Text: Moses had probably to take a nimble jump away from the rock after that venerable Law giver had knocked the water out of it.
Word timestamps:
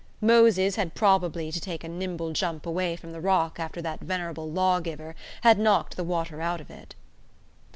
Moses 0.19 0.77
had 0.77 0.95
probably 0.95 1.51
to 1.51 1.61
take 1.61 1.83
a 1.83 1.87
nimble 1.87 2.31
jump 2.33 2.65
away 2.65 2.95
from 2.95 3.11
the 3.11 3.21
rock 3.21 3.59
after 3.59 3.83
that 3.83 3.99
venerable 3.99 4.51
Law 4.51 4.79
giver 4.79 5.13
had 5.41 5.59
knocked 5.59 5.95
the 5.95 6.03
water 6.03 6.41
out 6.41 6.59
of 6.59 6.71
it. 6.71 6.95